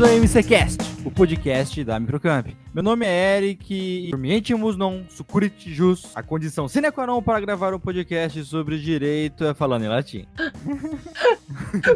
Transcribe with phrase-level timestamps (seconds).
[0.00, 2.46] Bem-vindos ao MCCast, o podcast da Microcamp.
[2.72, 7.20] Meu nome é Eric e por íntimos non sucurit jus, a condição sine qua non
[7.20, 10.26] para gravar um podcast sobre direito é falando em latim.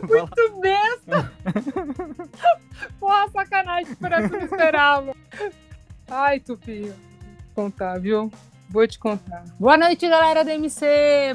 [0.06, 1.32] Muito besta!
[3.00, 5.16] Porra, sacanagem, parece que não esperava.
[6.06, 6.94] Ai, Tupinho.
[7.54, 8.30] Vou contar, viu?
[8.68, 9.44] Vou te contar.
[9.58, 10.84] Boa noite, galera da MC.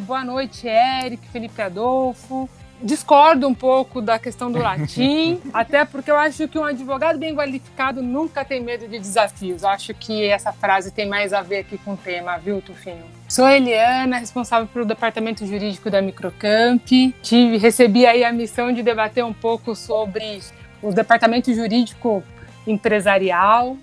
[0.01, 2.47] Boa noite, Eric, Felipe Adolfo.
[2.81, 7.35] Discordo um pouco da questão do latim, até porque eu acho que um advogado bem
[7.35, 9.63] qualificado nunca tem medo de desafios.
[9.63, 13.03] Eu acho que essa frase tem mais a ver aqui com o tema, viu, Tufinho?
[13.27, 16.87] Sou Eliana, responsável pelo departamento jurídico da Microcamp.
[17.21, 20.39] Tive, recebi aí a missão de debater um pouco sobre
[20.81, 22.23] o departamento jurídico
[22.65, 23.77] empresarial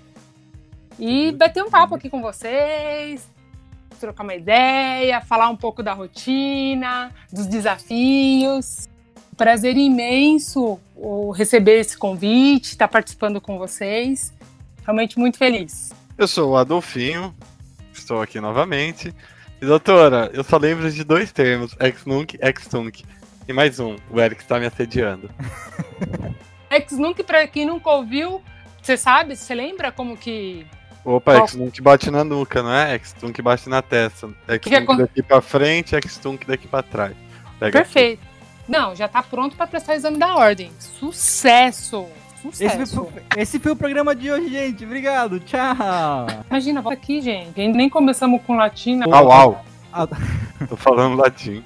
[0.99, 3.29] e bater um papo aqui com vocês,
[3.97, 8.87] trocar uma ideia, falar um pouco da rotina, dos desafios.
[9.35, 10.79] Prazer imenso
[11.35, 14.33] receber esse convite, estar participando com vocês.
[14.83, 15.91] Realmente muito feliz.
[16.17, 17.35] Eu sou o Adolfinho,
[17.93, 19.13] estou aqui novamente.
[19.61, 23.03] E doutora, eu só lembro de dois termos, ex-nunc ex-tunc.
[23.47, 25.29] E mais um, o Eric está me assediando.
[26.69, 28.41] ex-nunc, para quem nunca ouviu,
[28.81, 30.65] você sabe, você lembra como que
[31.07, 32.95] Opa, X-Tung que bate na nuca, não é?
[32.95, 34.29] X-Tung que bate na testa.
[34.45, 37.15] X-Tung que daqui pra frente, X-Tung daqui pra trás.
[37.57, 38.21] Pega Perfeito.
[38.21, 38.37] Aqui.
[38.67, 40.69] Não, já tá pronto pra prestar o exame da ordem.
[40.77, 42.07] Sucesso!
[42.41, 42.81] Sucesso.
[42.81, 44.83] Esse foi, esse foi, o programa de hoje, gente.
[44.83, 45.39] Obrigado.
[45.39, 46.27] Tchau.
[46.49, 47.59] Imagina, volta aqui, gente.
[47.59, 49.05] Ainda nem começamos com latina.
[49.09, 49.63] Au, au.
[50.67, 51.63] Tô falando latim.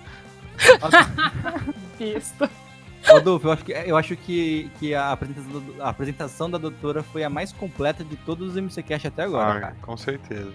[1.98, 2.48] Pista.
[3.08, 7.24] Rodolfo, eu acho que, eu acho que, que a, apresentação, a apresentação da doutora foi
[7.24, 9.58] a mais completa de todos os MCCast até agora.
[9.58, 9.76] Ah, cara.
[9.82, 10.52] com certeza.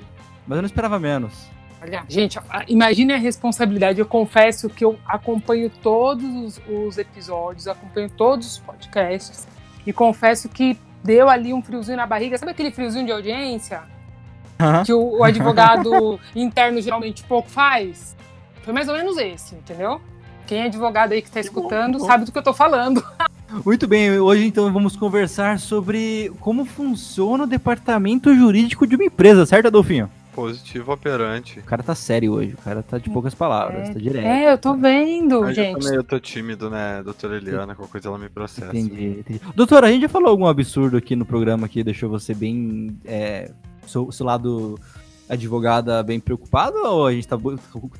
[0.46, 1.48] Mas eu não esperava menos.
[1.82, 3.98] Olha, gente, imagine a responsabilidade.
[3.98, 9.46] Eu confesso que eu acompanho todos os, os episódios, acompanho todos os podcasts
[9.86, 12.38] e confesso que deu ali um friozinho na barriga.
[12.38, 13.82] Sabe aquele friozinho de audiência?
[14.60, 14.84] Uhum.
[14.84, 18.16] Que o, o advogado interno geralmente pouco faz?
[18.62, 20.00] Foi mais ou menos esse, entendeu?
[20.46, 23.04] Quem é advogado aí que está escutando sabe do que eu estou falando.
[23.64, 29.46] Muito bem, hoje então vamos conversar sobre como funciona o departamento jurídico de uma empresa,
[29.46, 30.10] certo, Adolfinho?
[30.34, 31.60] Positivo operante.
[31.60, 34.26] O cara tá sério hoje, o cara tá de poucas palavras, é, tá direto.
[34.26, 35.74] É, eu tô vendo, Mas gente.
[35.74, 38.76] Eu também eu tô tímido, né, doutora Eliana, qualquer coisa ela me processa.
[38.76, 39.40] Entendi, entendi.
[39.54, 43.50] Doutora, a gente já falou algum absurdo aqui no programa que deixou você bem, é,
[43.86, 44.78] seu, seu lado
[45.28, 47.36] advogada bem preocupada ou a gente tá,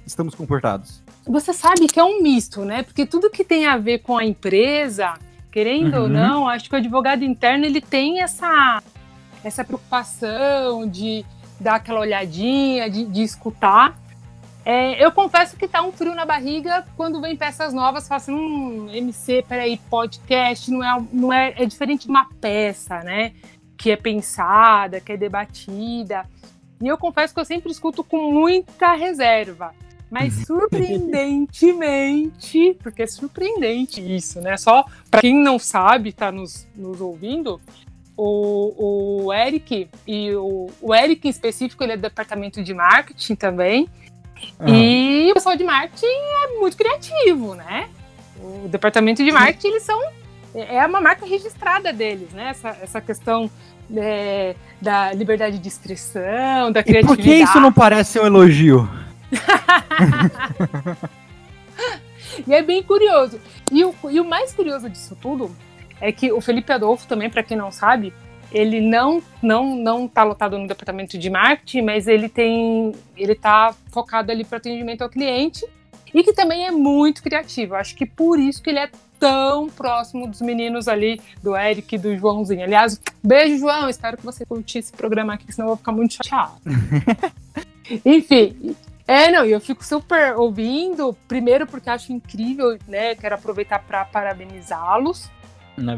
[0.05, 1.03] estamos comportados?
[1.27, 2.85] Você sabe que é um misto, né?
[2.85, 5.15] Porque tudo que tem a ver com a empresa,
[5.51, 6.03] querendo uhum.
[6.03, 8.83] ou não, acho que o advogado interno ele tem essa,
[9.43, 11.25] essa preocupação de
[11.59, 13.99] dar aquela olhadinha, de, de escutar.
[14.65, 18.35] É, eu confesso que tá um frio na barriga quando vem peças novas, fala assim,
[18.35, 23.33] hum, MC, peraí, podcast, não é, não é, é diferente de uma peça, né?
[23.77, 26.25] Que é pensada, que é debatida.
[26.81, 29.73] E eu confesso que eu sempre escuto com muita reserva.
[30.11, 30.45] Mas uhum.
[30.45, 34.57] surpreendentemente, porque é surpreendente isso, né?
[34.57, 37.61] Só para quem não sabe, tá nos, nos ouvindo,
[38.17, 43.35] o, o Eric, e o, o Eric em específico, ele é do departamento de marketing
[43.35, 43.89] também.
[44.61, 44.69] Uhum.
[44.69, 47.89] E o pessoal de marketing é muito criativo, né?
[48.41, 49.99] O departamento de marketing, eles são.
[50.55, 52.51] É uma marca registrada deles, né?
[52.51, 53.51] Essa, essa questão
[53.95, 57.01] é, da liberdade de expressão, da criatividade.
[57.03, 58.89] E por que isso não parece um elogio?
[62.47, 63.41] E é bem curioso.
[63.73, 65.55] E o, e o mais curioso disso tudo
[66.01, 68.13] é que o Felipe Adolfo também, para quem não sabe,
[68.53, 73.75] ele não não não tá lotado no departamento de marketing, mas ele tem ele tá
[73.91, 75.67] focado ali para atendimento ao cliente
[76.15, 77.75] e que também é muito criativo.
[77.75, 81.99] Acho que por isso que ele é tão próximo dos meninos ali, do Eric e
[81.99, 82.63] do Joãozinho.
[82.63, 83.89] Aliás, beijo, João.
[83.89, 86.61] Espero que você curte esse programa aqui, senão eu vou ficar muito chateado.
[88.05, 88.77] Enfim,
[89.07, 93.15] é, não, eu fico super ouvindo, primeiro porque acho incrível, né?
[93.15, 95.31] Quero aproveitar para parabenizá-los.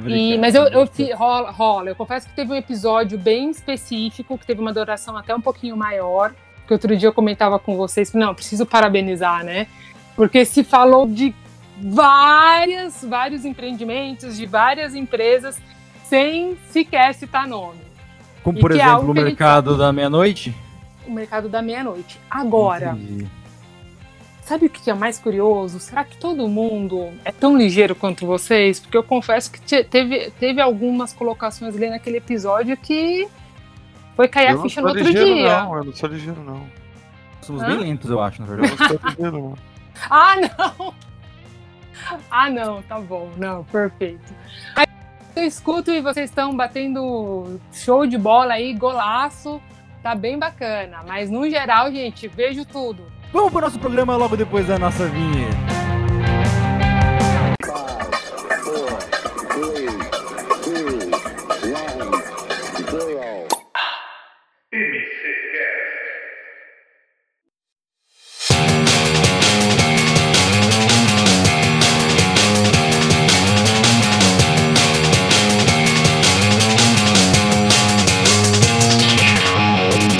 [0.09, 4.45] E, mas eu, eu rola, rola, eu confesso que teve um episódio bem específico, que
[4.45, 6.35] teve uma duração até um pouquinho maior,
[6.67, 9.69] que outro dia eu comentava com vocês, não, preciso parabenizar, né?
[10.17, 11.33] Porque se falou de
[11.81, 15.59] várias, vários empreendimentos, de várias empresas,
[16.05, 17.81] sem sequer citar nome.
[18.43, 19.79] Como, por é exemplo, é o mercado gente...
[19.79, 20.55] da meia-noite?
[21.09, 22.21] O mercado da meia-noite.
[22.31, 23.27] Agora, Entendi.
[24.45, 25.81] sabe o que é mais curioso?
[25.81, 28.79] Será que todo mundo é tão ligeiro quanto vocês?
[28.79, 33.29] Porque eu confesso que teve, teve algumas colocações ali naquele episódio que
[34.15, 35.61] foi cair eu a ficha no outro ligeiro, dia.
[35.61, 36.67] Não, eu não sou ligeiro, não.
[37.41, 37.67] Somos Hã?
[37.69, 38.73] bem lentos, eu acho, na verdade.
[38.73, 39.55] Eu não sou ligeiro, não.
[40.11, 40.95] ah, não!
[42.31, 44.33] Ah, não, tá bom, não, perfeito.
[44.75, 44.87] Aí,
[45.37, 49.61] eu escuto e vocês estão batendo show de bola aí, golaço.
[50.03, 50.99] Tá bem bacana.
[51.07, 53.05] Mas no geral, gente, vejo tudo.
[53.33, 55.78] Vamos pro nosso programa logo depois da nossa vinheta.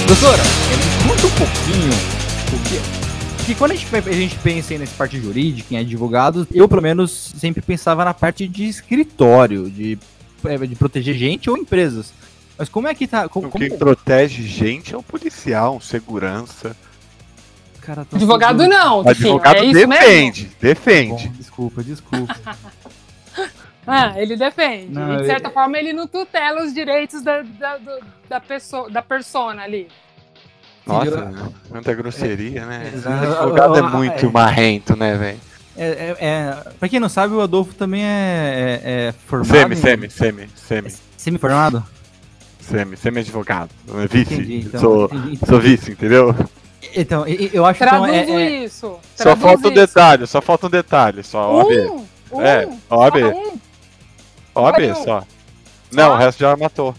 [0.09, 1.93] Doutora, me conta um pouquinho
[2.55, 3.37] o que.
[3.37, 6.81] Porque quando a gente, a gente pensa aí nessa parte jurídica, em advogados, eu pelo
[6.81, 9.99] menos sempre pensava na parte de escritório, de,
[10.47, 12.13] é, de proteger gente ou empresas.
[12.57, 13.29] Mas como é que tá.
[13.29, 16.75] Como, O que protege gente é um policial, um segurança.
[17.83, 19.93] Cara, Advogado tudo- não, O advogado é isso mesmo?
[19.95, 21.29] defende, Bom, defende.
[21.29, 22.35] desculpa, desculpa.
[23.91, 24.93] Ah, ele defende.
[24.93, 27.79] Não, e de certa ele- forma, ele não tutela os direitos da, da,
[28.29, 29.89] da, pessoa, da persona ali.
[30.87, 31.33] Nossa,
[31.69, 32.91] quanta grosseria, né?
[32.95, 33.25] Exato.
[33.27, 34.31] advogado é Ah, muito é.
[34.31, 35.41] marrento, né, velho?
[35.77, 39.49] É, é, é, pra quem não sabe, o Adolfo também é, é, é formado.
[39.49, 41.85] Semi, em- semi, semi, semi, Semi-formado?
[42.61, 43.71] semi, semi advogado.
[43.87, 44.81] Não é Vice, Entendi, então.
[44.81, 45.39] sou, entendi.
[45.47, 46.35] sou vice, entendeu?
[46.97, 48.99] Então, eu acho que então, é, é, isso.
[49.15, 51.71] Só falta um detalhe, só falta um detalhe, só OAB.
[51.91, 53.21] Um, um, É, OAB.
[53.21, 53.59] só um.
[54.59, 55.25] OAB Olha, só.
[55.93, 56.95] Não, o resto já matou.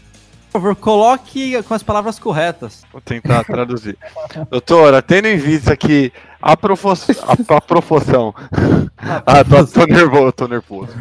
[0.52, 2.84] por favor, coloque com as palavras corretas.
[2.92, 3.98] Vou tentar traduzir.
[4.50, 6.12] Doutora, tendo em vista que
[6.42, 6.90] a, profo...
[6.90, 8.34] a, a profissão.
[9.02, 10.92] Ah, tô, tô nervoso, tô nervoso.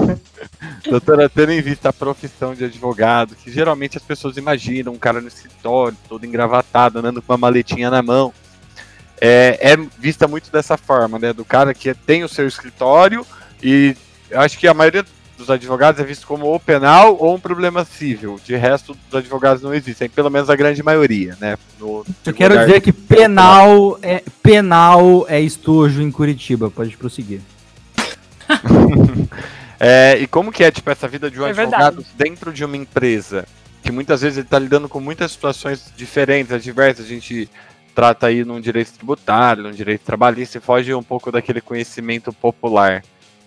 [0.88, 5.20] Doutora, tendo em vista a profissão de advogado, que geralmente as pessoas imaginam um cara
[5.20, 8.32] no escritório, todo engravatado, andando com uma maletinha na mão.
[9.20, 11.34] É, é vista muito dessa forma, né?
[11.34, 13.26] Do cara que tem o seu escritório
[13.62, 13.94] e
[14.30, 15.04] eu acho que a maioria
[15.36, 18.40] dos advogados é visto como ou penal ou um problema civil.
[18.44, 21.56] De resto, dos advogados não existem, pelo menos a grande maioria, né?
[21.78, 26.70] No, Eu quero dizer que penal é, penal é estojo em Curitiba.
[26.70, 27.40] Pode prosseguir.
[29.86, 32.06] É, e como que é, tipo, essa vida de um É advogado verdade.
[32.16, 33.44] dentro de uma empresa?
[33.82, 37.04] Que muitas vezes ele tá lidando com muitas situações diferentes, adversas.
[37.04, 37.50] A gente
[37.94, 43.02] trata aí num direito tributário, num direito trabalhista, e foge um pouco daquele conhecimento popular.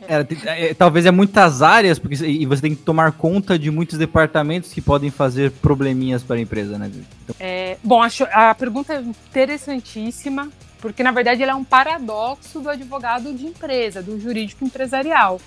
[0.07, 3.71] É, tem- é, talvez é muitas áreas, porque e você tem que tomar conta de
[3.71, 6.91] muitos departamentos que podem fazer probleminhas para a empresa, né?
[6.94, 10.49] Então, É, bom, acho a pergunta é interessantíssima,
[10.79, 15.39] porque na verdade ela é um paradoxo do advogado de empresa, do jurídico empresarial.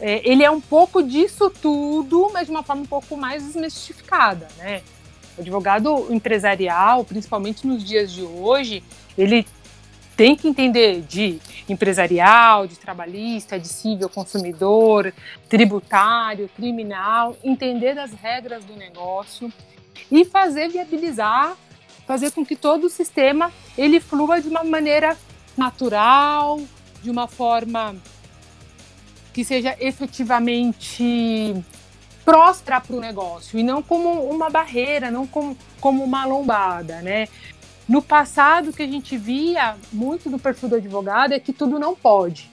[0.00, 4.48] É, ele é um pouco disso tudo, mas de uma forma um pouco mais desmistificada,
[4.58, 4.80] né?
[5.36, 8.82] O advogado empresarial, principalmente nos dias de hoje,
[9.16, 9.46] ele
[10.16, 11.38] tem que entender de
[11.68, 15.12] empresarial, de trabalhista, de civil, consumidor,
[15.48, 19.52] tributário, criminal, entender das regras do negócio
[20.10, 21.56] e fazer viabilizar,
[22.06, 25.16] fazer com que todo o sistema ele flua de uma maneira
[25.56, 26.60] natural,
[27.02, 27.96] de uma forma
[29.32, 31.54] que seja efetivamente
[32.24, 37.28] próspera para o negócio e não como uma barreira, não como, como uma lombada, né?
[37.92, 41.94] No passado, que a gente via muito do perfil do advogado é que tudo não
[41.94, 42.50] pode.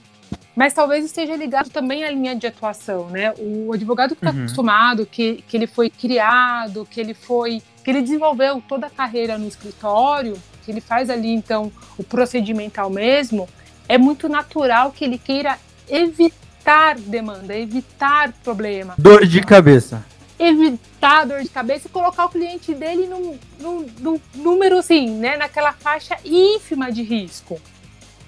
[0.54, 3.32] Mas talvez esteja ligado também à linha de atuação, né?
[3.38, 4.42] O advogado que está Uhum.
[4.44, 9.38] acostumado, que, que ele foi criado, que ele foi, que ele desenvolveu toda a carreira
[9.38, 13.48] no escritório, que ele faz ali então o procedimental mesmo,
[13.88, 15.56] é muito natural que ele queira
[15.88, 20.04] evitar demanda, evitar problema Dor de cabeça.
[20.40, 25.36] Evitar dor de cabeça e colocar o cliente dele num, num- num número assim, né,
[25.36, 27.60] naquela faixa ínfima de risco.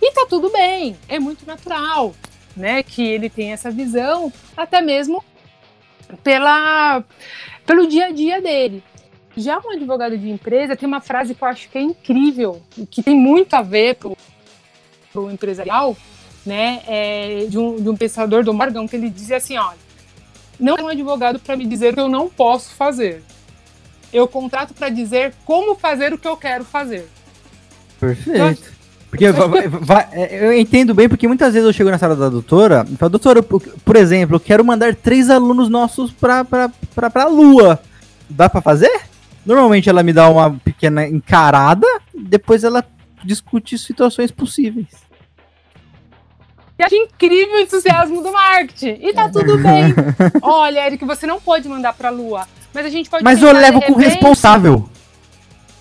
[0.01, 2.15] E tá tudo bem, é muito natural,
[2.55, 5.25] né, que ele tenha essa visão, até mesmo
[6.23, 7.03] pela,
[7.65, 8.85] pelo dia a dia dele.
[9.35, 13.03] Já um advogado de empresa tem uma frase que eu acho que é incrível, que
[13.03, 14.15] tem muito a ver pro,
[15.11, 15.97] pro empresarial,
[16.45, 19.79] né, é, de, um, de um pensador do Morgan, que ele dizia assim, olha,
[20.63, 23.23] não é um advogado para me dizer o que eu não posso fazer.
[24.13, 27.09] Eu contrato para dizer como fazer o que eu quero fazer.
[27.99, 28.73] Perfeito.
[29.11, 32.17] Porque, va- va- va- é, eu entendo bem, porque muitas vezes eu chego na sala
[32.17, 36.45] da doutora e falo, doutora, eu- por exemplo, eu quero mandar três alunos nossos pra,
[36.45, 37.79] pra, pra, pra Lua.
[38.29, 39.03] Dá pra fazer?
[39.45, 42.83] Normalmente ela me dá uma pequena encarada, depois ela
[43.23, 44.87] discute situações possíveis.
[46.79, 48.99] E acho incrível o entusiasmo do marketing.
[49.01, 49.95] E tá tudo bem.
[50.43, 53.81] Olha, Eric, você não pode mandar para Lua, mas a gente pode Mas eu levo
[53.83, 54.89] com o responsável.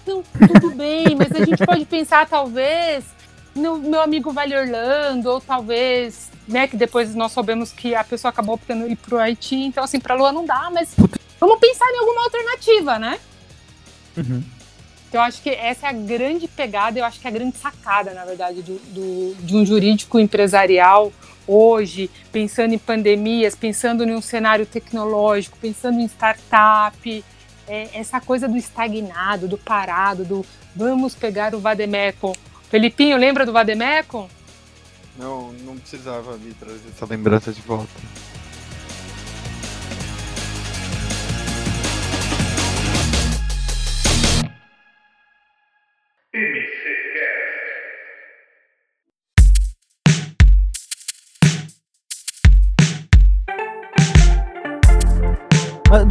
[0.04, 3.06] Então, tudo bem, mas a gente pode pensar, talvez,
[3.56, 8.30] no meu amigo Vale Orlando, ou talvez né, que depois nós soubemos que a pessoa
[8.30, 10.96] acabou optando ir pro Haiti, então assim, pra Lua não dá, mas
[11.40, 13.20] vamos pensar em alguma alternativa, né?
[14.18, 14.44] Uhum.
[15.12, 17.58] Então, eu acho que essa é a grande pegada, eu acho que é a grande
[17.58, 21.12] sacada, na verdade, do, do, de um jurídico empresarial
[21.46, 27.26] hoje, pensando em pandemias, pensando em um cenário tecnológico, pensando em startup,
[27.68, 32.32] é, essa coisa do estagnado, do parado, do vamos pegar o Vademecum.
[32.70, 34.30] Felipinho, lembra do Vademecum?
[35.20, 37.92] Não, não precisava me trazer essa lembrança de volta.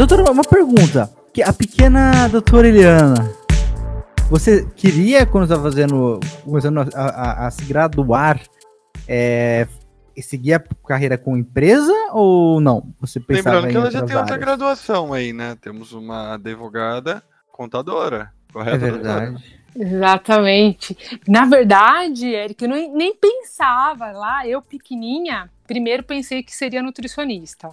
[0.00, 1.12] Doutora, uma pergunta.
[1.30, 3.16] Que a pequena doutora Eliana,
[4.30, 8.40] você queria, quando estava fazendo, começando a, a- a se graduar,
[9.06, 9.68] é,
[10.22, 12.94] seguir a carreira com empresa ou não?
[12.98, 14.40] Você pensava Lembrando que ela já tem outra áreas?
[14.40, 15.54] graduação aí, né?
[15.60, 18.82] Temos uma advogada contadora, correto?
[18.86, 19.18] É doutora?
[19.20, 19.60] verdade.
[19.76, 20.96] Exatamente.
[21.28, 27.68] Na verdade, Eric, eu nem, nem pensava lá, eu pequenininha, primeiro pensei que seria nutricionista.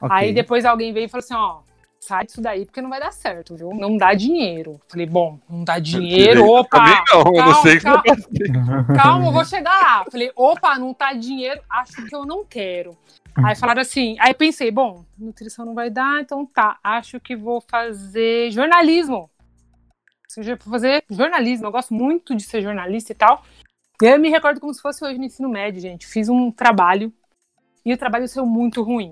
[0.00, 0.16] Ok.
[0.16, 1.60] Aí depois alguém veio e falou assim, ó,
[2.00, 3.70] sai disso daí porque não vai dar certo, viu?
[3.74, 4.80] Não dá dinheiro.
[4.88, 6.78] Falei, bom, não dá dinheiro, Direito opa!
[6.78, 8.02] Também não, eu não calma, sei calma.
[8.06, 8.96] fazer.
[8.96, 10.04] Calma, eu vou chegar lá.
[10.10, 12.96] Falei, opa, não tá dinheiro, acho que eu não quero.
[13.44, 17.60] Aí falaram assim, aí pensei, bom, nutrição não vai dar, então tá, acho que vou
[17.60, 19.30] fazer jornalismo.
[20.36, 23.44] Vou fazer jornalismo, eu gosto muito de ser jornalista e tal.
[24.00, 26.06] E aí eu me recordo como se fosse hoje no ensino médio, gente.
[26.06, 27.12] Fiz um trabalho
[27.84, 29.10] e o trabalho saiu muito ruim.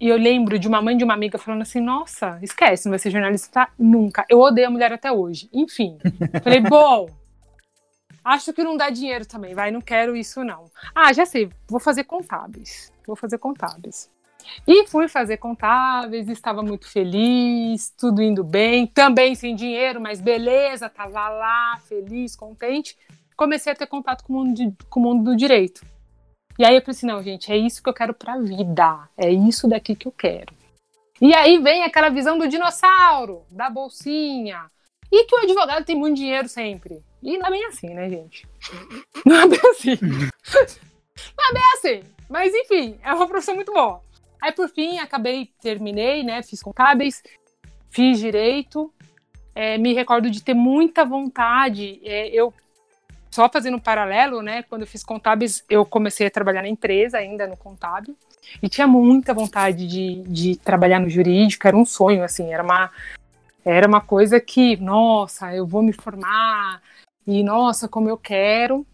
[0.00, 2.98] E eu lembro de uma mãe de uma amiga falando assim: Nossa, esquece, não vai
[2.98, 4.24] ser jornalista nunca.
[4.28, 5.48] Eu odeio a mulher até hoje.
[5.52, 5.98] Enfim.
[6.42, 7.08] Falei, bom,
[8.24, 10.70] acho que não dá dinheiro também, vai, não quero isso não.
[10.94, 12.92] Ah, já sei, vou fazer contábeis.
[13.06, 14.10] Vou fazer contábeis.
[14.66, 20.88] E fui fazer contábeis, estava muito feliz, tudo indo bem, também sem dinheiro, mas beleza,
[20.88, 22.96] tava lá, feliz, contente.
[23.36, 25.84] Comecei a ter contato com o mundo, de- com o mundo do direito.
[26.58, 29.68] E aí eu pensei, não, gente, é isso que eu quero pra vida, é isso
[29.68, 30.52] daqui que eu quero.
[31.20, 34.68] E aí vem aquela visão do dinossauro, da bolsinha,
[35.10, 37.00] e que o advogado tem muito dinheiro sempre.
[37.22, 38.46] E não é bem assim, né, gente?
[39.24, 39.98] Não é bem assim.
[41.36, 42.02] Não é bem assim.
[42.28, 44.00] Mas enfim, é uma profissão muito boa.
[44.40, 46.42] Aí por fim, acabei, terminei, né?
[46.42, 47.22] Fiz contábeis,
[47.90, 48.92] fiz direito.
[49.54, 52.00] É, me recordo de ter muita vontade.
[52.04, 52.52] é, eu
[53.30, 54.62] só fazendo um paralelo, né?
[54.62, 58.16] Quando eu fiz contábeis, eu comecei a trabalhar na empresa, ainda no contábil,
[58.62, 62.90] e tinha muita vontade de, de trabalhar no jurídico, era um sonho, assim, era uma,
[63.64, 66.80] era uma coisa que, nossa, eu vou me formar,
[67.26, 68.86] e nossa, como eu quero.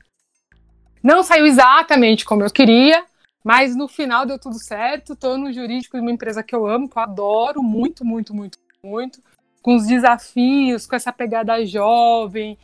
[1.01, 3.05] Não saiu exatamente como eu queria,
[3.45, 5.15] mas no final deu tudo certo.
[5.15, 8.59] Tô no jurídico de uma empresa que eu amo, que eu adoro muito, muito, muito,
[8.83, 9.23] muito.
[9.63, 12.59] Com os desafios, com essa pegada jovem,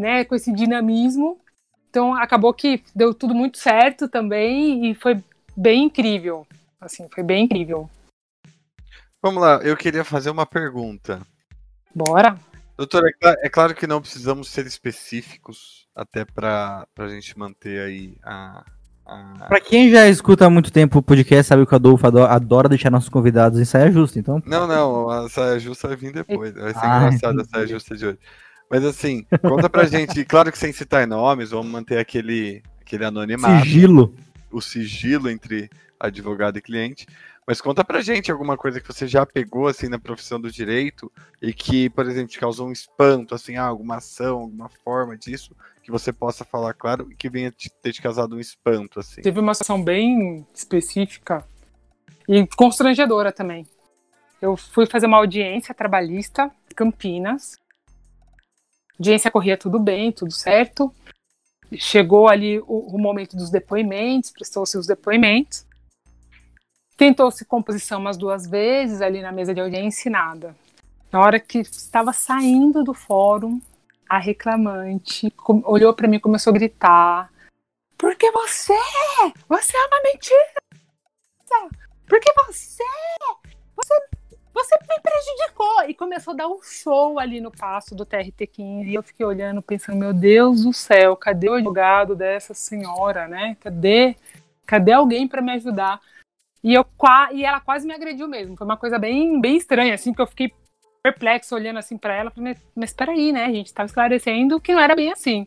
[0.00, 1.38] né, com esse dinamismo.
[1.90, 5.22] Então acabou que deu tudo muito certo também e foi
[5.56, 6.46] bem incrível.
[6.80, 7.88] Assim, foi bem incrível.
[9.22, 11.20] Vamos lá, eu queria fazer uma pergunta.
[11.94, 12.36] Bora.
[12.76, 18.16] Doutora, é é claro que não precisamos ser específicos, até para a gente manter aí
[18.22, 18.64] a.
[19.06, 22.24] a- Pra quem já escuta há muito tempo o podcast, sabe que o Adolfo ado-
[22.24, 24.18] adora deixar nossos convidados em saia justa.
[24.18, 26.52] Então, Não, não, a saia justa vai vir depois.
[26.52, 28.18] Vai ser Ah, engraçado a saia justa de hoje.
[28.74, 33.64] Mas assim, conta pra gente, claro que sem citar nomes, vamos manter aquele, aquele anonimato,
[33.64, 34.12] sigilo.
[34.50, 37.06] o sigilo entre advogado e cliente.
[37.46, 41.12] Mas conta pra gente alguma coisa que você já pegou assim na profissão do direito
[41.40, 45.54] e que, por exemplo, te causou um espanto, assim, ah, alguma ação, alguma forma disso,
[45.80, 49.22] que você possa falar, claro, e que venha te- ter te causado um espanto, assim.
[49.22, 51.44] Teve uma situação bem específica
[52.28, 53.68] e constrangedora também.
[54.42, 57.62] Eu fui fazer uma audiência trabalhista em Campinas.
[58.94, 60.94] A audiência corria tudo bem, tudo certo.
[61.76, 65.66] Chegou ali o, o momento dos depoimentos, prestou-se os depoimentos.
[66.96, 70.54] Tentou-se composição umas duas vezes ali na mesa de audiência e nada.
[71.10, 73.60] Na hora que estava saindo do fórum,
[74.08, 75.32] a reclamante
[75.64, 77.32] olhou para mim e começou a gritar:
[77.98, 78.78] Porque você,
[79.48, 80.64] você é uma mentira!
[82.06, 82.84] Porque você,
[83.74, 83.94] você,
[84.54, 85.82] você me prejudicou!
[85.88, 89.60] E começou a dar um show ali no passo do TRT15 e eu fiquei olhando,
[89.60, 93.56] pensando: Meu Deus do céu, cadê o advogado dessa senhora, né?
[93.60, 94.14] Cadê,
[94.64, 96.00] cadê alguém para me ajudar?
[96.62, 96.86] E, eu,
[97.32, 98.56] e ela quase me agrediu mesmo.
[98.56, 100.50] Foi uma coisa bem, bem estranha, assim, que eu fiquei
[101.02, 102.30] perplexo olhando assim para ela.
[102.30, 103.44] Falei, mas, peraí, né?
[103.44, 105.46] A gente estava esclarecendo que não era bem assim.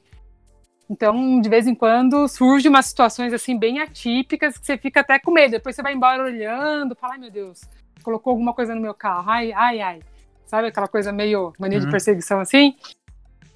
[0.89, 5.17] Então, de vez em quando, surge umas situações assim bem atípicas que você fica até
[5.17, 5.51] com medo.
[5.51, 7.61] Depois você vai embora olhando, fala, ai meu Deus,
[8.07, 9.99] colocou alguma coisa no meu carro, ai, ai, ai.
[10.45, 11.83] Sabe aquela coisa meio mania uhum.
[11.83, 12.73] de perseguição assim?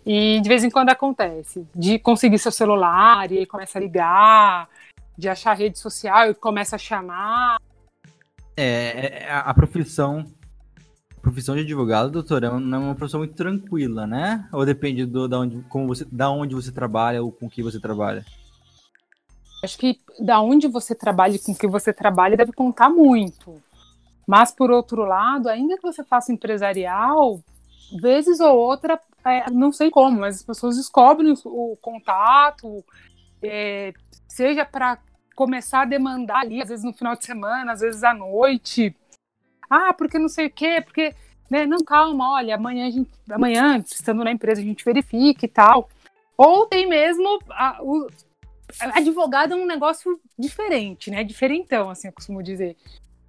[0.05, 4.67] E de vez em quando acontece, de conseguir seu celular e aí começa a ligar,
[5.17, 7.61] de achar rede social e começa a chamar.
[8.57, 10.25] É, é a profissão
[11.17, 14.49] a profissão de advogado, doutor, é não é uma profissão muito tranquila, né?
[14.51, 17.79] Ou depende do, da, onde, como você, da onde você trabalha ou com que você
[17.79, 18.25] trabalha?
[19.63, 23.61] Acho que da onde você trabalha e com que você trabalha deve contar muito.
[24.27, 27.39] Mas, por outro lado, ainda que você faça empresarial,
[28.01, 32.83] vezes ou outra, é, não sei como, mas as pessoas descobrem o, o contato,
[33.41, 33.93] é,
[34.27, 34.97] seja para
[35.35, 38.95] começar a demandar ali, às vezes no final de semana, às vezes à noite,
[39.71, 41.15] ah, porque não sei o quê, porque.
[41.49, 45.49] Né, não, calma, olha, amanhã, a gente, amanhã, estando na empresa, a gente verifica e
[45.49, 45.89] tal.
[46.37, 47.39] Ou tem mesmo.
[47.49, 48.07] A, o,
[48.93, 51.23] advogado é um negócio diferente, né?
[51.23, 52.75] Diferentão, assim, eu costumo dizer.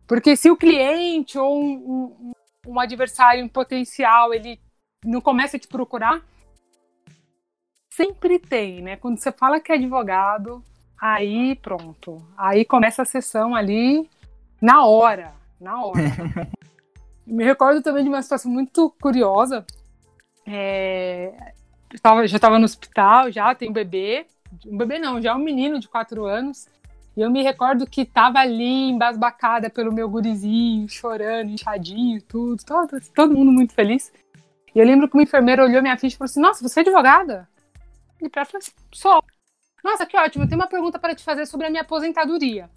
[0.07, 2.33] Porque se o cliente ou um, um,
[2.69, 4.61] um adversário em potencial, ele
[5.05, 6.23] não começa a te procurar,
[7.91, 8.97] sempre tem, né?
[8.97, 10.63] Quando você fala que é advogado,
[11.01, 12.25] aí pronto.
[12.37, 14.09] Aí começa a sessão ali
[14.61, 16.01] na hora na hora.
[17.25, 19.65] Me recordo também de uma situação muito curiosa.
[20.45, 21.55] É,
[21.93, 24.27] eu tava, já estava no hospital, já tem um bebê.
[24.67, 26.67] Um bebê não, já um menino de quatro anos.
[27.17, 33.01] E eu me recordo que tava ali embasbacada pelo meu gurizinho, chorando, inchadinho, tudo, todo,
[33.15, 34.11] todo mundo muito feliz.
[34.75, 36.83] E eu lembro que uma enfermeira olhou minha ficha e falou assim: Nossa, você é
[36.83, 37.49] advogada?
[38.21, 39.23] E pra falei assim: Sou.
[39.85, 42.71] Nossa, que ótimo, eu tenho uma pergunta para te fazer sobre a minha aposentadoria.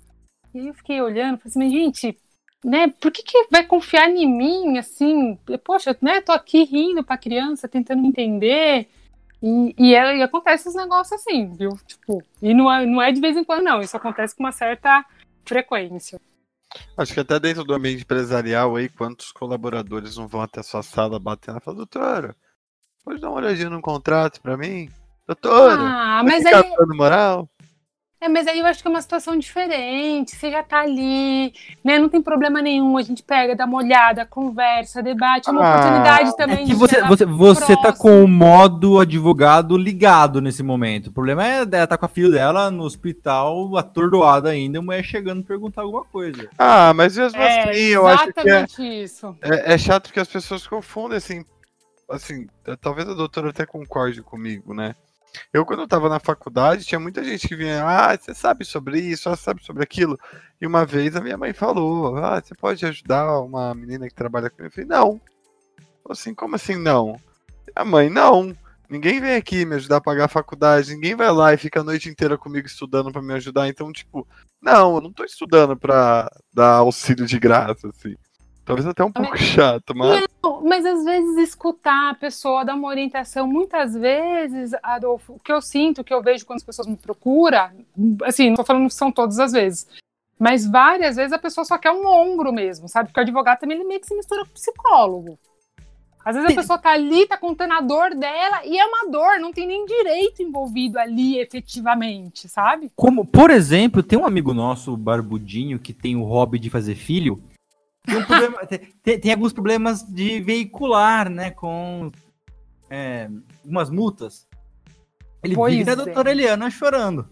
[0.54, 2.20] E aí eu fiquei olhando, falei assim: Mas, gente,
[2.64, 2.88] né?
[3.00, 5.38] Por que, que vai confiar em mim, assim?
[5.64, 6.20] Poxa, né?
[6.20, 8.90] Tô aqui rindo pra criança, tentando entender.
[9.48, 11.78] E, e, é, e acontece esses negócios assim, viu?
[11.86, 13.80] Tipo, e não é, não é de vez em quando, não.
[13.80, 15.06] Isso acontece com uma certa
[15.46, 16.20] frequência.
[16.98, 20.82] Acho que até dentro do ambiente empresarial aí, quantos colaboradores não vão até a sua
[20.82, 22.36] sala batendo e falar, doutora,
[23.04, 24.90] pode dar uma olhadinha no contrato pra mim?
[25.28, 26.74] Doutora, ah, mas aí...
[26.96, 27.48] moral?
[28.20, 30.36] É, mas aí eu acho que é uma situação diferente.
[30.36, 32.00] Você já tá ali, né?
[32.00, 32.98] Não tem problema nenhum.
[32.98, 35.50] A gente pega, dá uma olhada, conversa, debate.
[35.50, 36.64] É uma ah, oportunidade também.
[36.64, 41.08] É que você, você, você tá com o modo advogado ligado nesse momento.
[41.08, 45.04] O problema é ela tá com a filha dela no hospital, atordoada ainda, a mulher
[45.04, 46.50] chegando perguntar alguma coisa.
[46.58, 48.66] Ah, mas mesmo é, assim, eu acho que é,
[49.04, 49.38] isso.
[49.42, 51.46] É, é chato que as pessoas confundem, assim,
[52.10, 52.48] assim,
[52.82, 54.96] talvez a doutora até concorde comigo, né?
[55.54, 59.00] Eu, quando eu tava na faculdade, tinha muita gente que vinha, ah, você sabe sobre
[59.00, 60.20] isso, você sabe sobre aquilo.
[60.60, 64.50] E uma vez a minha mãe falou, ah, você pode ajudar uma menina que trabalha
[64.50, 64.68] comigo?
[64.68, 65.22] Eu falei, não.
[66.10, 67.20] Assim, como assim não?
[67.76, 68.56] A mãe, não.
[68.90, 71.84] Ninguém vem aqui me ajudar a pagar a faculdade, ninguém vai lá e fica a
[71.84, 73.68] noite inteira comigo estudando para me ajudar.
[73.68, 74.28] Então, tipo,
[74.62, 78.16] não, eu não tô estudando pra dar auxílio de graça, assim.
[78.66, 80.26] Talvez até um pouco chato, mas.
[80.44, 85.52] Não, mas às vezes escutar a pessoa, dar uma orientação, muitas vezes, Adolfo, o que
[85.52, 87.70] eu sinto, o que eu vejo quando as pessoas me procuram,
[88.24, 89.88] assim, não tô falando que são todas as vezes,
[90.40, 93.10] mas várias vezes a pessoa só quer um ombro mesmo, sabe?
[93.10, 95.40] Porque o advogado também ele meio que se mistura com o psicólogo.
[96.26, 99.40] Às vezes a pessoa tá ali, tá contando a dor dela, e é uma dor,
[99.40, 102.92] não tem nem direito envolvido ali efetivamente, sabe?
[102.96, 107.40] Como, por exemplo, tem um amigo nosso, Barbudinho, que tem o hobby de fazer filho,
[108.06, 111.52] tem, um problema, tem, tem, alguns problemas de veicular, né?
[111.52, 112.12] Com
[112.90, 113.30] é,
[113.64, 114.48] algumas multas.
[115.44, 115.96] Ele pois vive é.
[115.96, 117.28] da doutora Eliana chorando.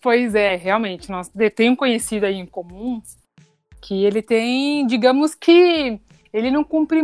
[0.00, 1.10] Pois é, realmente.
[1.10, 3.02] Nós tem um conhecido aí em comum
[3.80, 6.00] que ele tem, digamos que
[6.32, 7.00] ele não cumpre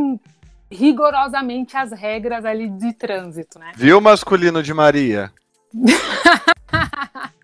[0.70, 3.72] rigorosamente as regras ali de trânsito, né?
[3.76, 5.32] Viu masculino de Maria?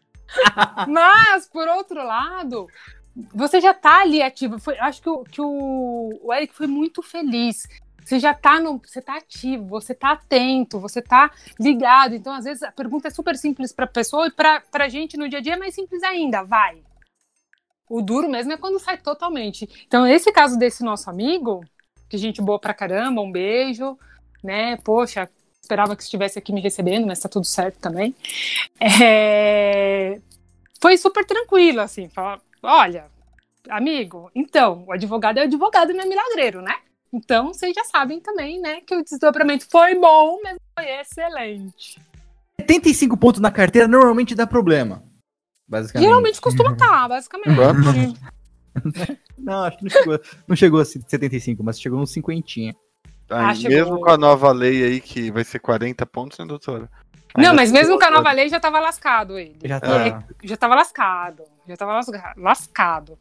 [0.89, 2.67] Mas, por outro lado,
[3.15, 4.59] você já tá ali ativo.
[4.59, 7.67] Foi, acho que, o, que o, o Eric foi muito feliz.
[8.05, 8.81] Você já tá no.
[8.85, 12.15] Você tá ativo, você tá atento, você tá ligado.
[12.15, 15.29] Então, às vezes, a pergunta é super simples pra pessoa e pra, pra gente no
[15.29, 16.43] dia a dia é mais simples ainda.
[16.43, 16.83] Vai.
[17.89, 19.69] O duro mesmo é quando sai totalmente.
[19.87, 21.65] Então, esse caso desse nosso amigo,
[22.09, 23.99] que gente boa pra caramba, um beijo,
[24.43, 24.77] né?
[24.79, 25.29] Poxa,
[25.61, 28.15] esperava que estivesse aqui me recebendo, mas tá tudo certo também.
[28.81, 30.21] É...
[30.81, 32.09] Foi super tranquilo, assim.
[32.09, 33.07] Fala, olha,
[33.69, 36.75] amigo, então, o advogado é o advogado, não é milagreiro, né?
[37.13, 42.01] Então, vocês já sabem também, né, que o desdobramento foi bom, mas foi excelente.
[42.61, 45.03] 75 pontos na carteira normalmente dá problema.
[45.67, 46.07] Basicamente.
[46.07, 47.57] Geralmente costuma estar, basicamente.
[49.39, 52.47] não, acho que não chegou, não chegou a 75, mas chegou uns 50.
[52.59, 52.75] Aí,
[53.31, 53.71] Ah, chegou.
[53.77, 56.89] mesmo com a nova lei aí, que vai ser 40 pontos, né, doutora?
[57.37, 59.57] Não, mas mesmo com a nova lei já tava lascado ele.
[59.65, 60.07] Já E tá.
[60.07, 61.45] é- já tava lascado.
[61.71, 62.01] Já tava
[62.37, 63.19] lascado.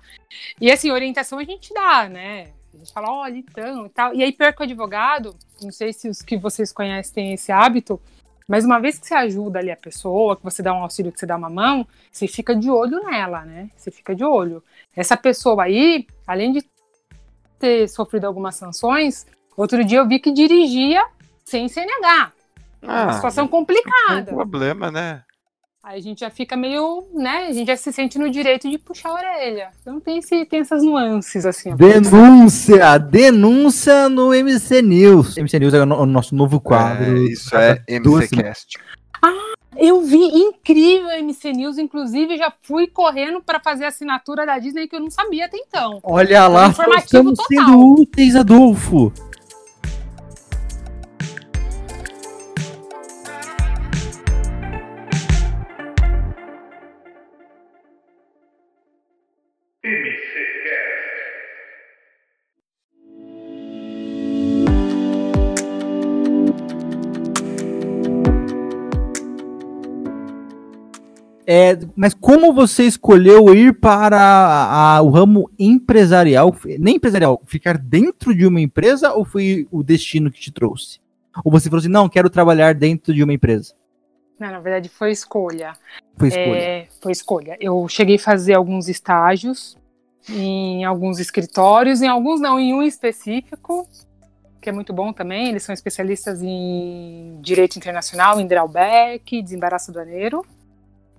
[0.59, 2.51] E assim, orientação a gente dá, né?
[2.73, 4.13] A gente fala, olha, então e tal.
[4.13, 7.51] E aí, pior que o advogado, não sei se os que vocês conhecem têm esse
[7.51, 7.99] hábito,
[8.47, 11.19] mas uma vez que você ajuda ali a pessoa, que você dá um auxílio, que
[11.19, 13.69] você dá uma mão, você fica de olho nela, né?
[13.75, 14.63] Você fica de olho.
[14.95, 16.63] Essa pessoa aí, além de
[17.59, 21.05] ter sofrido algumas sanções, outro dia eu vi que dirigia
[21.45, 22.31] sem CNH.
[22.81, 24.31] Ah, Uma situação Não tem complicada.
[24.31, 25.23] problema, né?
[25.81, 27.47] Aí a gente já fica meio, né?
[27.47, 29.69] A gente já se sente no direito de puxar a orelha.
[29.81, 31.73] Então tem, esse, tem essas nuances, assim.
[31.75, 32.97] Denúncia!
[32.97, 35.37] Denúncia no MC News.
[35.37, 37.15] MC News é o, no- o nosso novo quadro.
[37.17, 38.77] É, isso é MCCast.
[39.77, 44.59] Eu vi incrível a MC News, inclusive já fui correndo para fazer a assinatura da
[44.59, 45.99] Disney que eu não sabia até então.
[46.03, 47.65] Olha lá, Informativo estamos total.
[47.65, 49.13] sendo úteis, Adolfo.
[71.51, 77.75] É, mas como você escolheu ir para a- a- o ramo empresarial, nem empresarial, ficar
[77.75, 80.99] dentro de uma empresa ou foi o destino que te trouxe?
[81.43, 83.73] Ou você falou assim, não, quero trabalhar dentro de uma empresa?
[84.39, 85.73] Não, na verdade foi escolha.
[86.15, 86.55] Foi escolha.
[86.55, 87.57] É, foi escolha.
[87.59, 89.75] Eu cheguei a fazer alguns estágios
[90.29, 93.87] em alguns escritórios, em alguns não, em um específico,
[94.61, 95.49] que é muito bom também.
[95.49, 100.45] Eles são especialistas em direito internacional, em drawback, desembaraço aduaneiro.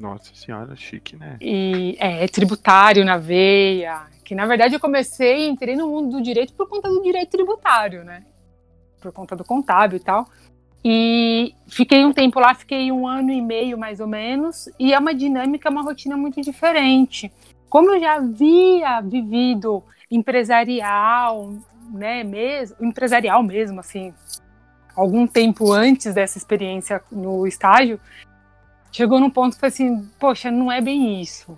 [0.00, 1.36] Nossa senhora, chique, né?
[1.42, 4.06] E é, tributário na veia.
[4.24, 8.02] Que na verdade eu comecei, entrei no mundo do direito por conta do direito tributário,
[8.02, 8.24] né?
[8.98, 10.26] Por conta do contábil e tal.
[10.82, 14.70] E fiquei um tempo lá, fiquei um ano e meio mais ou menos.
[14.78, 17.30] E é uma dinâmica, uma rotina muito diferente.
[17.68, 21.52] Como eu já havia vivido empresarial,
[21.92, 24.14] né, mesmo, empresarial mesmo, assim,
[24.96, 28.00] algum tempo antes dessa experiência no estágio,
[28.92, 31.56] chegou num ponto que foi assim, poxa, não é bem isso.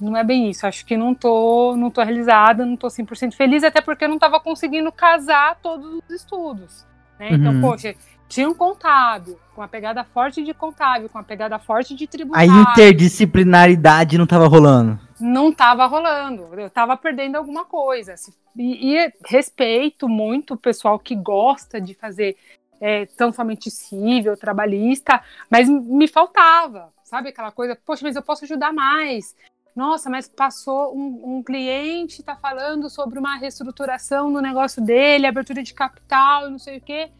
[0.00, 0.66] Não é bem isso.
[0.66, 4.16] Acho que não tô, não tô realizada, não tô 100% feliz, até porque eu não
[4.16, 6.86] estava conseguindo casar todos os estudos.
[7.18, 7.34] Né?
[7.34, 7.60] Então, Uhum.
[7.60, 7.94] poxa,
[8.26, 12.08] tinha um contábil, com a pegada forte de contábil, com a pegada forte de A
[12.08, 12.50] tributário.
[12.62, 14.98] interdisciplinaridade não tava rolando.
[15.20, 16.48] Não estava rolando.
[16.58, 18.14] Eu estava perdendo alguma coisa.
[18.56, 22.36] E, e respeito muito o pessoal que gosta de fazer
[22.80, 27.28] é, tão somente civil, trabalhista, mas me faltava, sabe?
[27.28, 29.36] Aquela coisa, poxa, mas eu posso ajudar mais.
[29.76, 35.62] Nossa, mas passou um, um cliente está falando sobre uma reestruturação no negócio dele, abertura
[35.62, 37.10] de capital não sei o quê.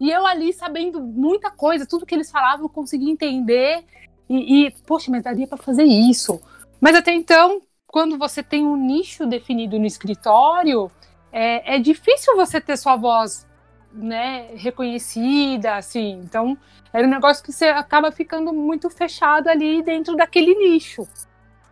[0.00, 3.84] E eu ali sabendo muita coisa, tudo que eles falavam eu consegui entender.
[4.28, 6.40] E, e poxa, mas daria para fazer isso.
[6.80, 10.90] Mas até então, quando você tem um nicho definido no escritório,
[11.32, 13.46] é, é difícil você ter sua voz
[13.92, 16.20] né, reconhecida, assim.
[16.24, 16.56] Então,
[16.92, 21.06] era um negócio que você acaba ficando muito fechado ali dentro daquele nicho.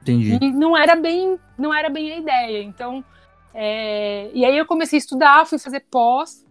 [0.03, 0.39] Entendi.
[0.41, 2.63] E não era bem, não era bem a ideia.
[2.63, 3.05] Então,
[3.53, 6.47] é, e aí eu comecei a estudar, fui fazer pós,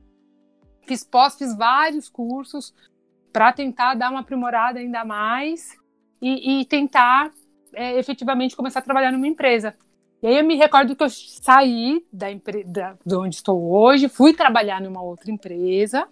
[0.86, 2.74] fiz pós, fiz vários cursos
[3.32, 5.78] para tentar dar uma aprimorada ainda mais
[6.22, 7.32] e, e tentar
[7.74, 9.76] é, efetivamente começar a trabalhar numa empresa.
[10.22, 14.34] E aí eu me recordo que eu saí da empresa de onde estou hoje, fui
[14.34, 16.08] trabalhar numa outra empresa,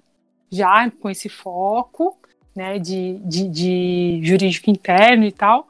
[0.51, 2.17] já com esse foco,
[2.55, 5.67] né, de, de, de jurídico interno e tal.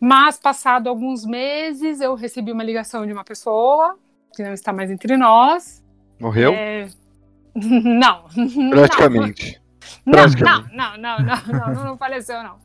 [0.00, 3.96] Mas, passado alguns meses, eu recebi uma ligação de uma pessoa
[4.34, 5.82] que não está mais entre nós.
[6.18, 6.52] Morreu?
[6.52, 6.88] É...
[7.54, 8.24] Não.
[8.70, 9.62] Praticamente.
[10.04, 10.74] Não, Praticamente.
[10.74, 12.56] não, não, não, não, não, não faleceu, não.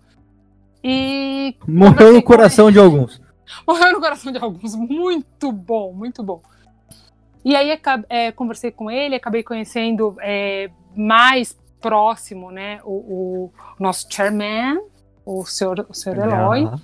[0.84, 3.22] E Morreu no com coração de alguns.
[3.68, 4.76] morreu no coração de alguns.
[4.76, 6.42] Muito bom, muito bom.
[7.44, 7.80] E aí
[8.10, 14.82] é, conversei com ele, acabei conhecendo é, mais próximo, né, o, o nosso chairman,
[15.26, 16.66] o senhor, o senhor Eloy.
[16.66, 16.78] Ah,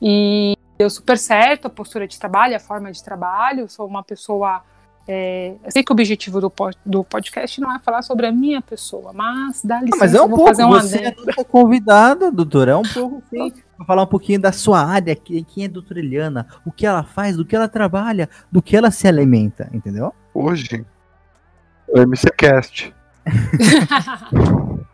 [0.00, 3.68] E deu super certo a postura de trabalho, a forma de trabalho.
[3.68, 4.62] Sou uma pessoa.
[5.06, 8.32] É, eu sei que o objetivo do, po- do podcast não é falar sobre a
[8.32, 11.26] minha pessoa, mas dá licença, mas é um vou pouco, fazer um você é adendo.
[11.26, 13.52] nossa convidada, doutora, é um pouco sim.
[13.76, 16.86] Pra falar um pouquinho da sua área, que- quem é a doutora Eliana, o que
[16.86, 20.14] ela faz, do que ela trabalha, do que ela se alimenta, entendeu?
[20.32, 20.84] Hoje,
[21.88, 22.94] o MCCast.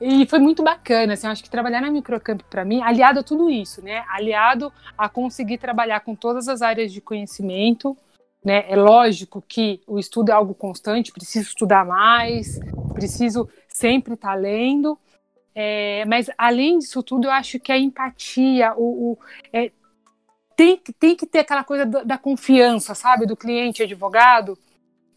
[0.00, 3.22] E foi muito bacana, assim, eu acho que trabalhar na Microcamp para mim, aliado a
[3.22, 4.02] tudo isso, né?
[4.08, 7.96] Aliado a conseguir trabalhar com todas as áreas de conhecimento,
[8.44, 8.64] né?
[8.68, 12.58] É lógico que o estudo é algo constante, preciso estudar mais,
[12.94, 14.98] preciso sempre estar tá lendo.
[15.54, 19.18] É, mas além disso tudo, eu acho que a empatia, o, o
[19.52, 19.72] é,
[20.56, 24.58] tem, tem que ter aquela coisa da, da confiança, sabe, do cliente advogado.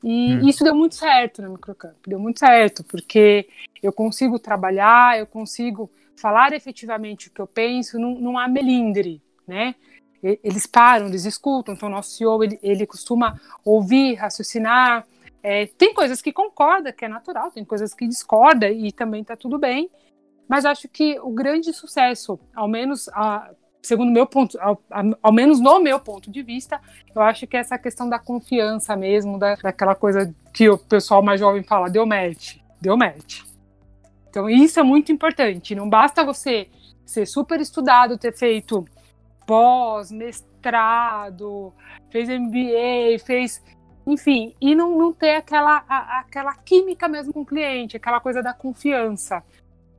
[0.03, 0.47] E hum.
[0.47, 3.47] isso deu muito certo no Microcamp, deu muito certo, porque
[3.83, 9.21] eu consigo trabalhar, eu consigo falar efetivamente o que eu penso, não, não há melindre,
[9.47, 9.75] né?
[10.23, 15.05] Eles param, eles escutam, então nosso CEO, ele, ele costuma ouvir, raciocinar,
[15.41, 19.35] é, tem coisas que concorda, que é natural, tem coisas que discorda e também está
[19.35, 19.89] tudo bem.
[20.47, 23.49] Mas acho que o grande sucesso, ao menos a,
[23.81, 24.81] segundo meu ponto, ao,
[25.21, 26.79] ao, menos no meu ponto de vista,
[27.15, 31.23] eu acho que é essa questão da confiança mesmo, da, daquela coisa que o pessoal
[31.23, 33.41] mais jovem fala, deu match, deu match.
[34.29, 35.73] Então isso é muito importante.
[35.73, 36.69] Não basta você
[37.05, 38.85] ser super estudado, ter feito
[39.45, 41.73] pós, mestrado,
[42.09, 43.63] fez MBA, fez
[44.05, 48.41] enfim, e não, não ter aquela, a, aquela química mesmo com o cliente, aquela coisa
[48.41, 49.43] da confiança.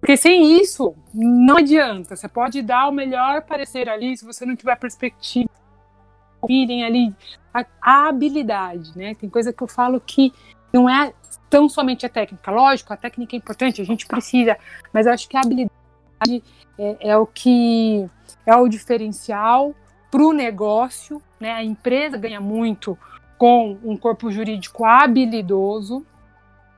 [0.00, 2.16] Porque sem isso, não adianta.
[2.16, 5.48] Você pode dar o melhor parecer ali, se você não tiver perspectiva,
[6.46, 7.14] virem ali
[7.54, 9.14] a, a, habilidade, né?
[9.14, 10.32] Tem coisa que eu falo que
[10.72, 11.14] não é
[11.48, 12.50] tão somente a técnica.
[12.50, 14.58] Lógico, a técnica é importante, a gente precisa,
[14.92, 15.81] mas eu acho que a habilidade
[16.78, 18.08] é, é o que
[18.46, 19.74] é o diferencial
[20.10, 21.52] para o negócio, né?
[21.52, 22.98] A empresa ganha muito
[23.38, 26.06] com um corpo jurídico habilidoso.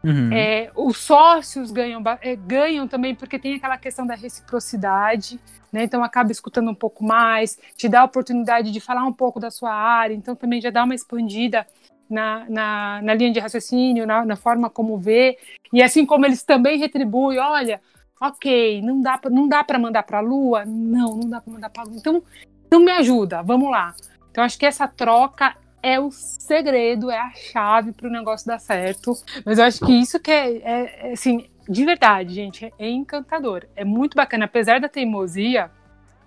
[0.02, 0.30] Uhum.
[0.32, 5.40] É, os sócios ganham, é, ganham também porque tem aquela questão da reciprocidade,
[5.72, 5.84] né?
[5.84, 9.50] Então acaba escutando um pouco mais, te dá a oportunidade de falar um pouco da
[9.50, 11.66] sua área, então também já dá uma expandida
[12.08, 15.36] na, na, na linha de raciocínio, na, na, forma como vê.
[15.72, 17.80] E assim como eles também retribuem, olha,
[18.28, 21.52] ok, não dá pra, não dá para mandar para a Lua, não, não dá para
[21.52, 21.96] mandar para a Lua.
[21.96, 22.22] Então,
[22.66, 23.94] então me ajuda, vamos lá.
[24.30, 28.58] Então acho que essa troca é o segredo, é a chave para o negócio dar
[28.58, 29.14] certo.
[29.44, 32.88] Mas eu acho que isso que é, é, é assim, de verdade, gente, é, é
[32.88, 33.66] encantador.
[33.76, 35.70] É muito bacana, apesar da teimosia,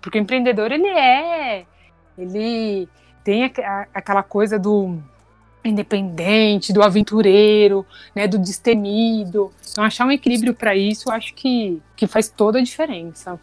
[0.00, 1.66] porque o empreendedor ele é,
[2.16, 2.88] ele
[3.24, 3.44] tem
[3.92, 4.98] aquela coisa do
[5.64, 9.50] independente, do aventureiro, né, do destemido.
[9.70, 13.38] Então achar um equilíbrio para isso, eu acho que, que faz toda a diferença.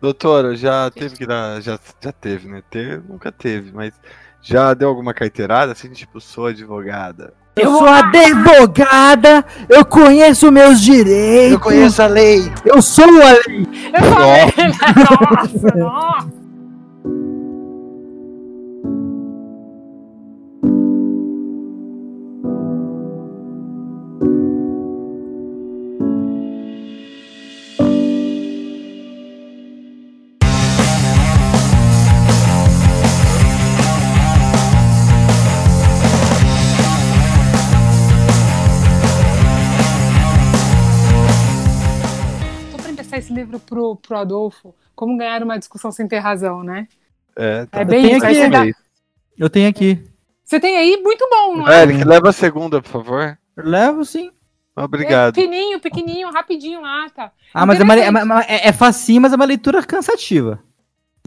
[0.00, 2.62] Doutora, já teve que dar, já, já teve, né?
[2.70, 3.94] Ter, nunca teve, mas
[4.42, 7.32] já deu alguma carteirada assim, tipo, sou advogada?
[7.56, 11.52] Eu sou advogada, eu conheço meus direitos.
[11.52, 12.52] Eu conheço a lei.
[12.66, 13.66] Eu sou a lei.
[13.94, 15.74] Eu sou a lei.
[15.74, 16.45] Nossa, nossa.
[43.56, 46.86] Livro pro, pro Adolfo, Como Ganhar uma Discussão Sem Ter Razão, né?
[47.36, 47.80] É, tá.
[47.80, 48.26] é bem eu isso.
[48.26, 48.74] Aqui,
[49.38, 50.02] Eu tenho aqui.
[50.44, 51.00] Você tem aí?
[51.02, 51.82] Muito bom, não é?
[51.82, 53.38] Eric, leva a segunda, por favor.
[53.56, 54.30] Levo sim.
[54.76, 55.38] Obrigado.
[55.38, 57.32] É pequenininho, pequenininho, rapidinho lá, tá.
[57.52, 60.62] Ah, mas é, uma, é, é, é facinho, mas é uma leitura cansativa.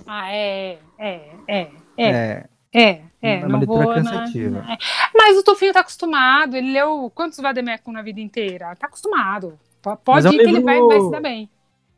[0.06, 2.46] Ah, é, é, é, é.
[2.72, 4.62] É, é, é uma leitura vou, cansativa.
[4.62, 4.78] Na, é.
[5.16, 8.76] Mas o Tufinho tá acostumado, ele leu quantos Vademecum na vida inteira?
[8.76, 9.60] Tá acostumado.
[10.06, 10.52] Pode é um ir livro...
[10.52, 11.50] que ele vai, vai se dar bem.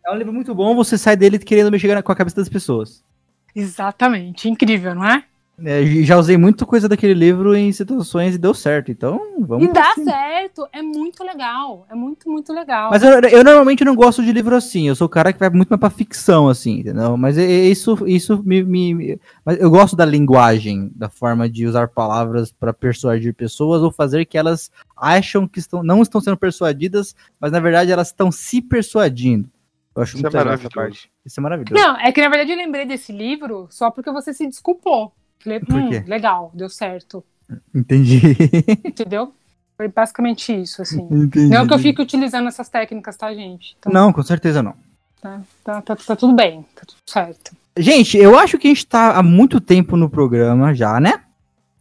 [0.05, 3.03] É um livro muito bom, você sai dele querendo mexer com a cabeça das pessoas.
[3.55, 5.23] Exatamente, incrível, não é?
[5.63, 9.67] é já usei muita coisa daquele livro em situações e deu certo, então vamos.
[9.67, 12.89] E dá certo, é muito legal, é muito, muito legal.
[12.89, 15.49] Mas eu, eu, normalmente não gosto de livro assim, eu sou o cara que vai
[15.49, 17.15] muito mais pra ficção, assim, entendeu?
[17.17, 19.19] Mas isso, isso me, me.
[19.45, 24.25] Mas eu gosto da linguagem, da forma de usar palavras para persuadir pessoas ou fazer
[24.25, 28.61] que elas acham que estão, não estão sendo persuadidas, mas na verdade elas estão se
[28.61, 29.49] persuadindo.
[29.95, 31.11] Eu acho Isso muito é legal essa parte.
[31.25, 31.73] Isso é maravilhoso.
[31.73, 35.13] Não, é que na verdade eu lembrei desse livro só porque você se desculpou.
[35.43, 37.23] Falei, hum, legal, deu certo.
[37.73, 38.19] Entendi.
[38.85, 39.33] Entendeu?
[39.75, 41.01] Foi basicamente isso, assim.
[41.11, 41.49] Entendi.
[41.49, 43.75] Não que eu fique utilizando essas técnicas, tá, gente?
[43.79, 44.75] Então, não, com certeza não.
[45.19, 47.51] Tá, tá, tá, tá, tudo bem, tá tudo certo.
[47.77, 51.21] Gente, eu acho que a gente tá há muito tempo no programa já, né?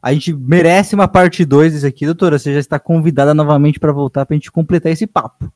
[0.03, 2.39] A gente merece uma parte 2 desse aqui, doutora.
[2.39, 5.53] Você já está convidada novamente para voltar pra gente completar esse papo.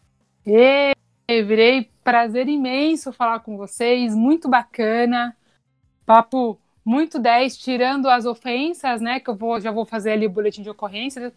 [0.46, 0.94] E
[1.28, 5.34] virei prazer imenso falar com vocês, muito bacana.
[6.04, 9.18] Papo muito 10, tirando as ofensas, né?
[9.18, 11.32] Que eu vou, já vou fazer ali o boletim de ocorrência,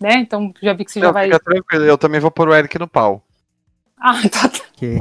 [0.00, 0.14] né?
[0.16, 1.26] Então já vi que você Não, já vai.
[1.26, 3.22] Fica tranquilo, eu também vou pôr o Eric no pau.
[3.96, 4.50] Ah, tá.
[4.74, 4.98] Okay.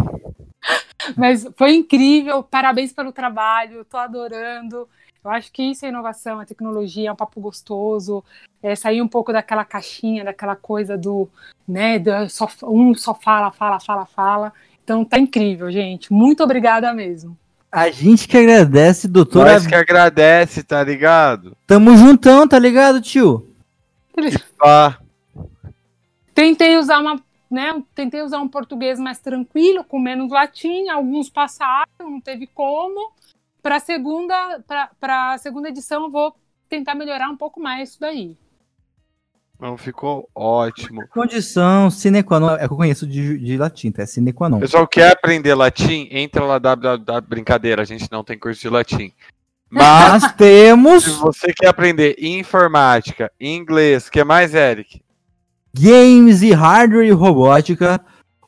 [1.18, 4.88] Mas foi incrível, parabéns pelo trabalho, tô adorando.
[5.24, 8.24] Eu acho que isso é inovação, é tecnologia, é um papo gostoso,
[8.62, 11.30] é sair um pouco daquela caixinha, daquela coisa do,
[11.68, 14.54] né, do só, um só fala, fala, fala, fala.
[14.84, 16.12] Então tá incrível, gente.
[16.12, 17.38] Muito obrigada mesmo.
[17.72, 19.54] A gente que agradece, doutora.
[19.54, 21.58] Nós que agradece, tá ligado?
[21.66, 23.48] Tamo juntão, tá ligado, tio?
[24.64, 24.98] Ah,
[26.34, 27.20] Tentei usar uma,
[27.50, 33.12] né, tentei usar um português mais tranquilo, com menos latim, alguns passaram, não teve como.
[33.62, 34.64] Para segunda,
[35.00, 36.36] para segunda edição eu vou
[36.68, 38.36] tentar melhorar um pouco mais isso daí.
[39.60, 41.08] Não ficou ótimo.
[41.10, 42.52] Condição sine qua non.
[42.52, 44.04] É que eu conheço de, de latim, tá?
[44.04, 44.60] É sine qua non.
[44.60, 46.08] Pessoal, quer aprender latim?
[46.12, 47.22] Entra lá, www.
[47.28, 49.12] Brincadeira, a gente não tem curso de latim.
[49.70, 55.02] Mas, Nós temos se você quer aprender informática, inglês, que mais, Eric?
[55.74, 58.00] games e hardware e robótica.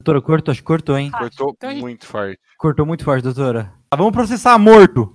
[0.00, 1.10] Doutora, cortou, acho que cortou, hein?
[1.10, 2.40] Cortou Então a gente- muito forte.
[2.56, 3.70] Cortou muito forte, doutora.
[3.90, 5.14] Ah, vamos processar morto.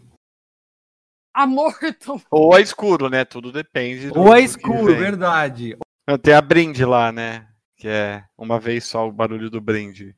[1.34, 2.22] a Morton.
[2.32, 3.26] Ou a escuro, né?
[3.26, 4.10] Tudo depende.
[4.10, 4.96] do- Ou é que escuro, vem.
[4.98, 5.78] verdade.
[6.22, 7.46] Tem a brinde lá, né?
[7.76, 10.16] Que é uma vez só o barulho do brinde.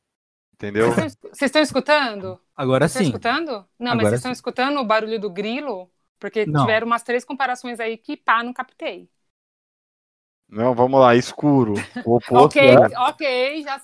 [0.54, 0.92] Entendeu?
[0.92, 2.40] Vocês estão- Vocês escutando?
[2.56, 3.16] Agora Vocês sim.
[3.16, 3.52] estão escutando?
[3.80, 5.90] Não, mas Agora vocês estão escutando o barulho do grilo?
[6.20, 6.62] Porque Não.
[6.62, 9.10] tiveram umas três comparações aí que pá, não captei.
[10.50, 11.74] Não, vamos lá, escuro.
[12.06, 13.82] O oposto ok, é, ok, já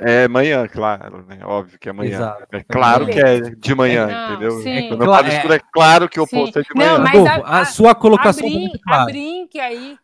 [0.00, 1.38] é manhã, claro, né?
[1.44, 2.16] Óbvio que é manhã.
[2.16, 2.46] Exato.
[2.50, 4.50] É claro que é de manhã, Não, entendeu?
[4.62, 4.88] sim.
[4.88, 6.36] Quando eu Claro, falo é- escuro, é claro que o Sim.
[6.36, 6.98] oposto é de Não, manhã.
[6.98, 9.04] mas Adolfo, a- a, a- sua colocação Brin, muito clara.
[9.04, 9.98] Brink aí.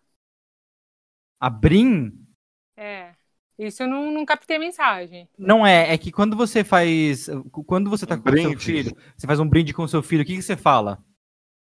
[1.40, 2.12] A Brin
[2.76, 3.12] É.
[3.58, 5.28] Isso eu não, não captei a mensagem.
[5.38, 7.28] não é, é que quando você faz,
[7.66, 8.64] quando você tá Um com o seu brinde.
[8.64, 10.98] filho, você faz um brinde com o seu filho, o que, que você fala?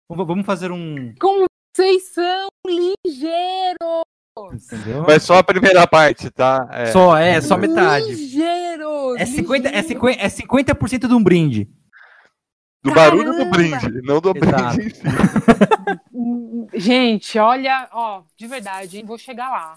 [0.09, 4.02] Vamos vamos fazer um, Como vocês são ligeiros!
[4.53, 5.05] Entendeu?
[5.07, 6.69] Mas só a primeira parte, tá?
[6.73, 6.87] É.
[6.87, 8.07] Só, é, só metade.
[8.07, 9.17] Ligeiros!
[9.19, 9.87] É 50%, é ligeiros.
[9.87, 11.71] 50, é 50 de um brinde.
[12.83, 13.51] Do barulho do Caramba!
[13.57, 14.77] brinde, não do Exato.
[14.77, 15.03] brinde em si.
[16.75, 19.77] Gente, olha, ó, de verdade, hein, vou chegar lá.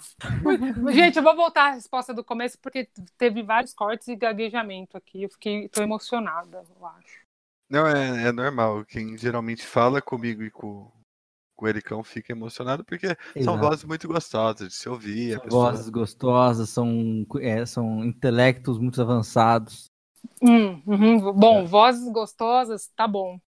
[0.92, 5.22] Gente, eu vou voltar à resposta do começo, porque teve vários cortes e gaguejamento aqui.
[5.22, 7.26] Eu fiquei, tô emocionada, eu acho.
[7.68, 8.84] Não, é, é normal.
[8.84, 10.90] Quem geralmente fala comigo e com,
[11.56, 13.58] com o Ericão fica emocionado porque são Exato.
[13.58, 15.32] vozes muito gostosas de se ouvir.
[15.32, 19.90] a São pessoa- vozes gostosas, são, é, são intelectos muito avançados.
[20.42, 23.38] Hum, uhum, Bom, vozes gostosas, tá bom.